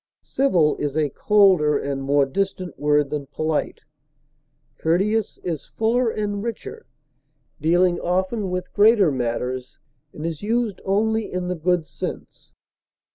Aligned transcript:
Civil 0.23 0.77
is 0.77 0.97
a 0.97 1.11
colder 1.11 1.77
and 1.77 2.01
more 2.01 2.25
distant 2.25 2.79
word 2.79 3.11
than 3.11 3.27
polite; 3.27 3.81
courteous 4.79 5.37
is 5.43 5.67
fuller 5.67 6.09
and 6.09 6.41
richer, 6.41 6.87
dealing 7.61 7.99
often 7.99 8.49
with 8.49 8.73
greater 8.73 9.11
matters, 9.11 9.77
and 10.11 10.25
is 10.25 10.41
used 10.41 10.81
only 10.85 11.31
in 11.31 11.49
the 11.49 11.55
good 11.55 11.85
sense. 11.85 12.51